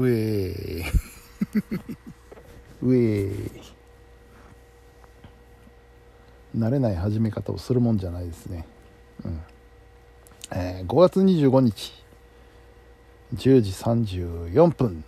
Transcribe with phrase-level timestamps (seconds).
[0.00, 0.84] うえー
[2.82, 3.76] うえー
[6.56, 8.66] 慣れない始め方をするもんじゃないですね。
[9.24, 9.40] うん。
[10.52, 11.92] えー、5月25日。
[13.34, 15.04] 10時34分。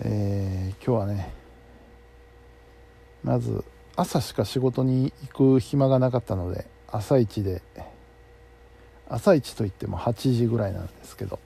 [0.00, 1.32] えー、今日はね
[3.22, 7.62] まず朝しか仕事に行く暇がなかったので朝一で
[9.08, 11.38] 朝一といっても8時ぐらいなんですけど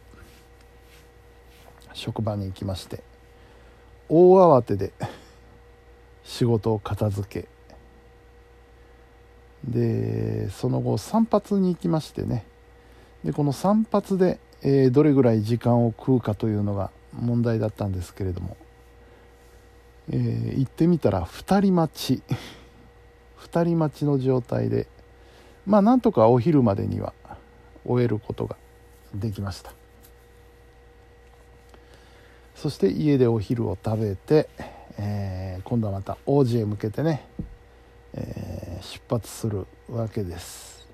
[1.97, 3.03] 職場に行きまして
[4.09, 4.93] 大慌てで
[6.23, 7.49] 仕事を片付け。
[9.65, 12.45] でその後散髪に行きましてね。
[13.25, 18.57] でこの散髪で、えー、どれぐらい時間を食うかというのが問題だったんですけれども、
[20.11, 22.23] えー、行ってみたら2人待ち。
[23.41, 24.87] 2人待ちの状態で
[25.67, 27.13] まあなんとかお昼までには
[27.85, 28.57] 終えることが
[29.15, 29.73] できました。
[32.57, 34.49] そして家でお昼を食べて、
[34.99, 37.25] えー、今度はまた王子へ向けてね、
[38.15, 40.89] えー、出発するわけです、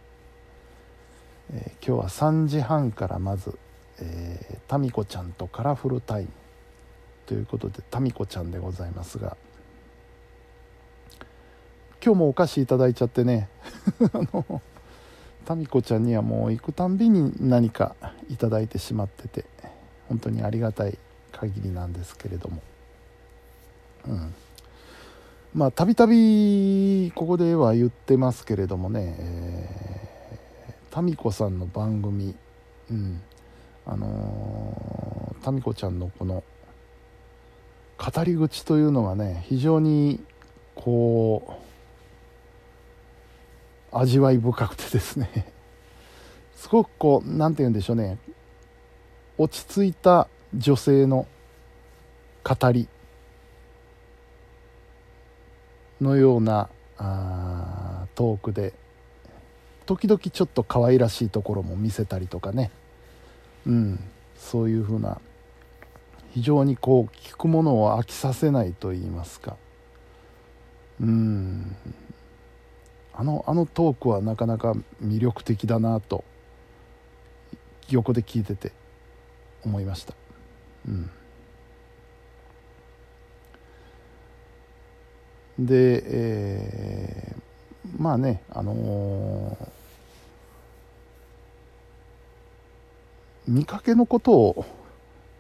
[1.55, 3.57] えー、今日は3時半からまず、
[4.01, 6.29] えー、タミコちゃんとカラフルタイム。
[7.27, 9.37] ということでタミコちゃんでございますが
[12.05, 13.49] 今日もお菓子いただいちゃってね
[14.13, 14.61] あの
[15.45, 17.95] タミコちゃんにはもう行くたんびに何か
[18.29, 19.45] いただいてしまってて
[20.09, 20.99] 本当にありがたい
[21.33, 22.63] 限りなんですけれども。
[24.09, 24.35] うん。
[25.55, 32.35] まあたびたびここでは言ってますけれどもね、えー、タミコさんの番組
[32.91, 33.21] うん。
[33.85, 36.45] あのー、タミコちゃんのこの
[37.99, 40.21] 語り口というのがね非常に
[40.75, 41.59] こ
[43.93, 45.53] う味わい深くてですね。
[46.57, 48.19] すごくこう何て言うんでしょうね。
[49.37, 51.27] 落ち着いた女性の
[52.45, 52.89] 語り
[56.01, 58.75] のようなあトークで
[59.87, 62.71] 時々ちょっと可愛らしいところも見せたりとかね。
[63.67, 64.01] うん
[64.37, 65.21] そういうふうな
[66.33, 69.57] 非常にこう聞くものを飽きさせないと言いますか。
[71.01, 71.77] うん
[73.15, 74.73] あのあのトークはなかなか
[75.03, 76.25] 魅力的だなと
[77.91, 78.73] 横で聞いてて
[79.65, 80.22] 思いました。
[80.89, 81.11] うん。
[85.59, 94.65] で、えー、まあねあのー、見かけのことを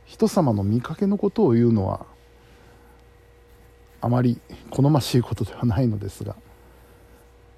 [0.06, 2.04] 人様の見かけのことを言うのは
[4.00, 4.38] あまり
[4.70, 6.34] 好ましいことではないのですが、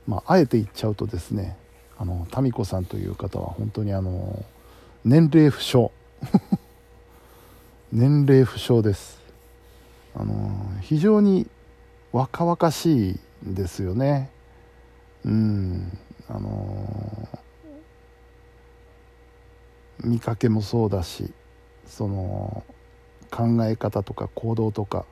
[0.06, 1.56] まあ、あえて言っちゃうとですね
[1.98, 4.44] あの民子さんという方は本当にあの
[5.04, 5.90] 年齢不詳。
[7.94, 9.20] 年齢不詳です。
[10.16, 10.50] あの
[10.80, 11.46] 非常に
[12.10, 14.30] 若々しいですよね。
[15.24, 15.96] うん。
[16.28, 17.28] あの
[20.02, 21.32] 見かけもそうだし
[21.86, 22.64] その
[23.30, 25.04] 考え方とか行動とか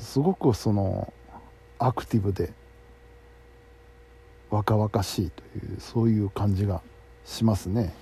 [0.00, 1.12] すごくその
[1.78, 2.52] アクティブで
[4.48, 6.80] 若々しいというそういう感じが
[7.26, 7.92] しますね、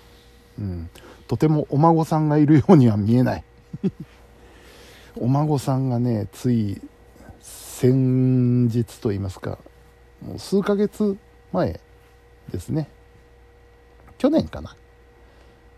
[0.59, 0.91] うん、
[1.29, 3.45] とてもお孫さんがいるようには見えない。
[5.19, 6.81] お孫さんがねつい
[7.41, 9.59] 先日と言いますか
[10.23, 11.17] もう数ヶ月
[11.53, 11.81] 前
[12.51, 12.89] ですね。
[14.19, 14.77] 去年かな。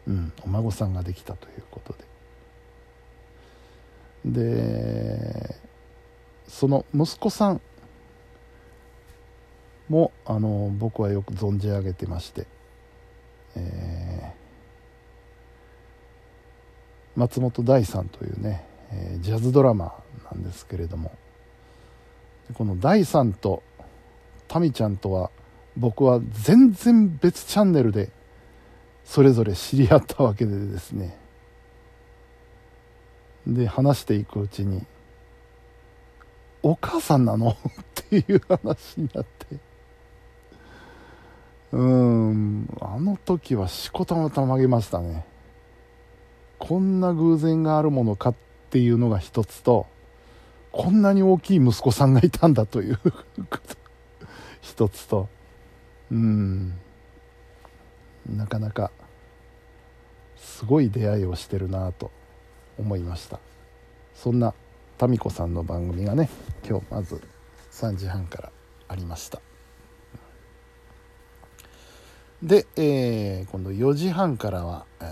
[0.06, 2.08] うんお孫さんができたということで。
[4.24, 5.56] で
[6.48, 7.60] その息子さん
[9.88, 12.46] もあの僕はよく存じ上げてまして、
[13.56, 14.07] えー、
[17.18, 19.92] 松本大さんというね、えー、ジャズドラマ
[20.32, 21.10] なんですけれども。
[22.54, 23.62] この第3と
[24.46, 25.30] タミちゃんとは
[25.76, 28.08] 僕は全然別チャンネルで
[29.04, 31.18] それぞれ知り合ったわけでですね。
[33.46, 34.86] で話していくうちに
[36.62, 37.50] 「お母さんなの?
[37.58, 39.56] 」っていう話になって。
[41.70, 45.26] うんあの時はしこたまたまげましたね。
[46.58, 48.34] こんな偶然があるものかっ
[48.70, 49.86] ていうのが一つと
[50.72, 52.98] こんなに大きい息子さんがいたんだという
[54.60, 55.28] 一つと。
[56.10, 56.74] うん。
[58.28, 58.90] なかなか
[60.36, 62.10] すごい出会いをしてるなと
[62.78, 63.40] 思いました。
[64.14, 64.54] そんな
[65.00, 66.28] 民子さんの番組がね
[66.68, 67.20] 今日まず
[67.72, 68.52] 3時半から
[68.88, 69.40] ありました。
[72.42, 75.08] で、えー、今度4時半からは、えー、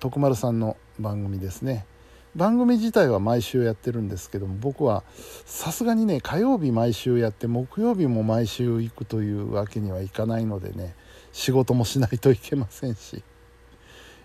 [0.00, 1.86] 徳丸さんの番組ですね。
[2.34, 5.02] 番組自体は毎週やってるんですけども僕は
[5.46, 10.94] さすがにね火曜日毎週やって木曜日も毎週行くというわけにはいかないのでね
[11.32, 13.24] 仕事もしないといけませんし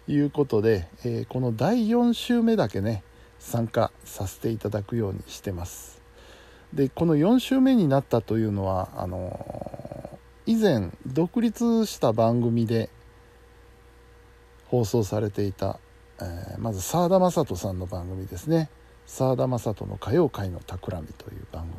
[0.07, 3.03] いうことで、えー、この第4週目だけね
[3.39, 6.01] 参加させていただくようにしてます。
[6.73, 12.89] でこの4週目になったというのはあのー、以前独立した番組で
[14.67, 15.79] 放送されていた
[16.21, 18.69] えー、まず澤田雅人さんの番組ですね。
[19.05, 21.75] 澤田雅人の歌謡界の企みという番組。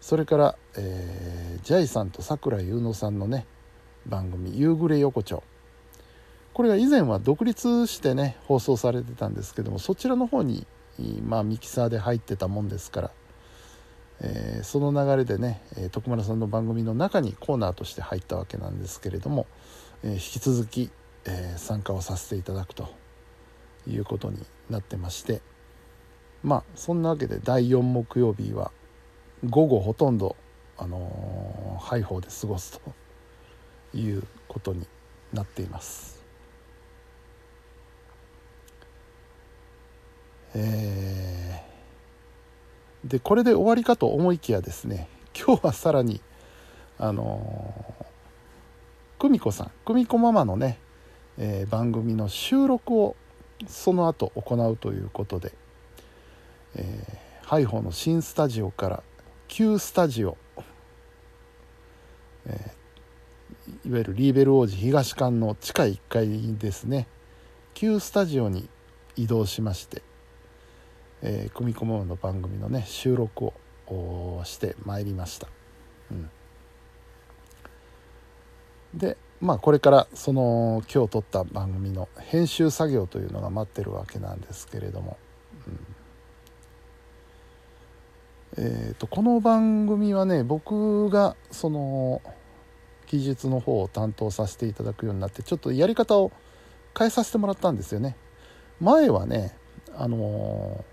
[0.00, 3.46] それから、えー、ジャイさんと桜井優乃さんのね
[4.06, 5.42] 番組「夕暮れ横丁」
[6.54, 10.66] これが以前は独立してね放送されてたんですけどもそちらの方に、
[11.24, 13.10] まあ、ミキサーで入ってたもんですから、
[14.20, 19.46] えー、その流れでね徳丸さんの番組の中にコーナーとして入ったわけなんですけれども、
[20.04, 20.90] えー、引き続き、
[21.28, 22.88] えー、参加をさせていただくと
[23.86, 24.38] いうことに
[24.70, 25.42] なってまして
[26.42, 28.72] まあそんなわけで第4木曜日は
[29.48, 30.36] 午後ほとんど
[30.78, 32.80] あのー、ハイホーで過ごす
[33.92, 34.86] ということに
[35.32, 36.18] なっています。
[40.54, 45.08] えー、でこれで終わりかと思いきやですね
[45.38, 46.22] 今日はさらに
[46.98, 47.72] あの、
[49.18, 50.78] 久美子さん久美子ママのね、
[51.38, 53.16] えー、番組の収録を
[53.66, 55.52] その後行うということで、
[56.74, 59.02] えー、ハイホーの新スタジオから
[59.46, 60.36] 旧スタジオ、
[62.46, 67.06] えー、いわゆるリーベル王子東館の地下1階ですね。
[67.74, 68.68] 旧スタジオに
[69.14, 70.02] 移動しまして、
[71.22, 73.52] えー、組み込むの番組のね収録
[73.86, 75.46] をしてまいりました、
[76.10, 76.30] うん、
[78.94, 85.16] でまあこれからその今日撮った番組の編集作業というのが待ってるわけなんですけれども、
[88.56, 92.20] うん、えーと、この番組はね僕がその
[93.06, 96.32] 技術の方を担当させていただくようになってちょっとやり方を
[96.96, 98.16] 変えさせてもらったんですよね。
[98.80, 99.56] 前はね
[99.96, 100.84] あの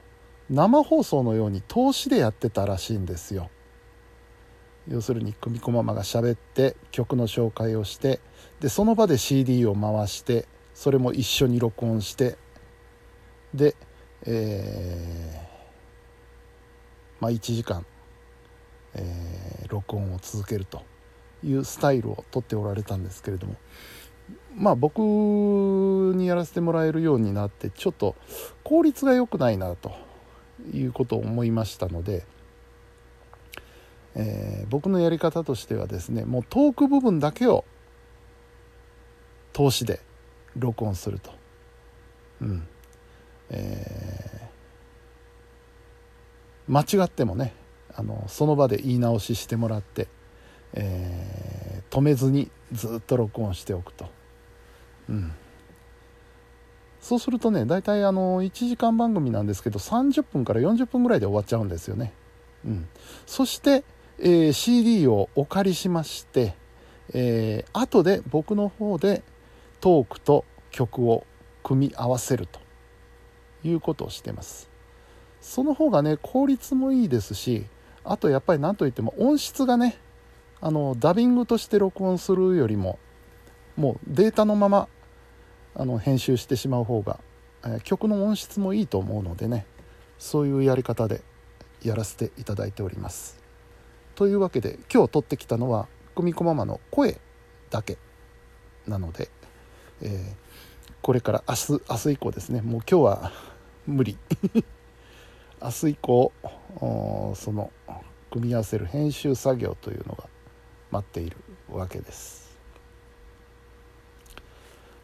[0.52, 3.50] ー、生放送のように投資でやってたらしいんですよ。
[4.88, 8.20] 要するに組子ママが喋って曲の紹介をして
[8.60, 12.38] でその場で CD を回してそれも一緒に録音して
[13.54, 13.76] で、
[14.26, 17.86] えー、まあ、1時間、
[18.96, 20.84] えー、録音を続けると
[21.44, 23.56] いうスタイルをとっておられたんですけれども
[24.56, 28.16] まあ僕にやらせてもらえるようになってちょっと
[28.64, 29.94] 効率が良くないなと
[30.74, 32.26] いうことを思いましたので
[34.16, 37.66] えー、僕のやり方としてはですねもうトーク部分だけを
[39.56, 40.00] 通しで
[40.58, 41.32] 録音すると、
[42.42, 42.68] うん。
[43.50, 47.54] えー、間違ってもね
[47.94, 50.08] あのその場で言い直ししてもらって、
[50.74, 54.10] えー、止めずにずっと録音しておくと、
[55.10, 55.32] うん、
[57.00, 62.14] そうするとね大体あの1時間番組なんですけど30分から40分ぐらいで終わっちゃうんですよね、
[62.66, 62.88] うん、
[63.28, 63.84] そして
[64.20, 66.56] えー、CD をお借りしまして、
[67.14, 69.24] えー、後で僕の方で
[69.86, 71.28] トークと曲を
[71.62, 72.60] 組み合わせると
[73.64, 74.68] いうことをしてます。
[75.42, 77.68] その方がね効率もいいですし
[78.04, 80.00] あとやっぱり何といっても音質がね
[80.60, 82.98] あのダビングとして録音するよりも
[83.78, 84.88] もうデータのまま
[85.76, 87.20] あの編集してしまう方が、
[87.64, 89.68] えー、曲の音質もいいと思うのでね
[90.18, 91.22] そういうやり方で
[91.84, 93.40] やらせていただいております。
[94.16, 97.20] というわけで今日撮ってきたのは組子ママの声
[97.70, 98.00] だけ
[98.88, 99.30] なので、
[100.02, 102.62] えー、これから明日明日以降ですね。
[102.62, 103.32] もう今日は
[103.88, 104.18] 無理。
[105.62, 106.32] 明日以降
[107.36, 107.72] その
[108.30, 110.26] 組み合わせる編集作業というのが
[110.92, 111.38] 待っている
[111.70, 112.58] わけです。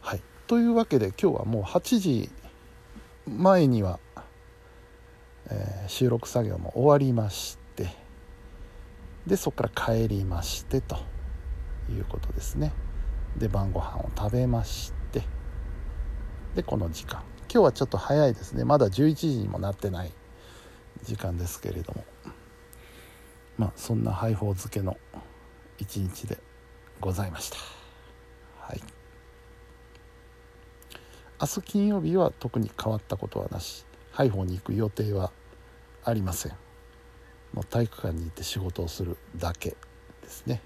[0.00, 2.30] はい、というわけで今日はもう8時
[3.26, 4.00] 前には、
[5.48, 7.88] えー、収録作業も終わりまして
[9.26, 10.98] でそこから帰りましてと
[11.90, 12.72] いうことですね。
[13.36, 15.22] で晩ご飯を食べまして
[16.54, 17.22] でこの時間。
[17.52, 18.64] 今日はちょっと早いですね。
[18.64, 20.12] まだ11時にもなってない
[21.02, 22.04] 時間ですけれども。
[23.58, 24.96] まあそんな配報漬けの
[25.78, 26.38] 一日で
[27.00, 27.56] ございました。
[28.60, 28.80] はい。
[31.40, 35.32] 明日金曜日は特に変わったことはなし配報に行く予定は
[36.04, 36.52] ありません。
[37.52, 39.76] もう体育館に行って仕事をするだけ
[40.22, 40.62] ですね。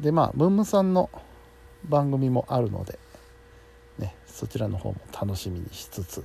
[0.00, 1.10] でまあムンムさんの
[1.88, 2.98] 番組もあるので、
[3.98, 6.24] ね、そちらの方も楽しみにしつつ、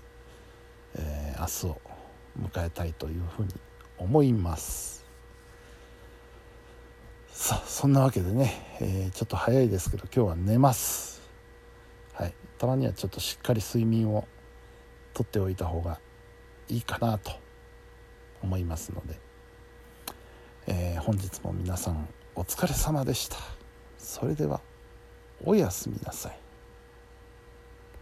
[0.95, 1.81] えー、明日を
[2.41, 3.49] 迎えたいというふうに
[3.97, 5.05] 思います。
[7.29, 11.21] さあそんなわけでね、えー、ちょっと早いですけど今日は寝ます。
[12.13, 12.33] はい。
[12.57, 14.25] たまにはちょっとしっかり睡眠を
[15.13, 15.99] とっておいた方が
[16.69, 17.31] いいかなと
[18.41, 19.19] 思いますので、
[20.67, 23.37] えー、本日も皆さんお疲れ様でした。
[23.97, 24.61] それでは。
[25.43, 26.44] おやすみなさい。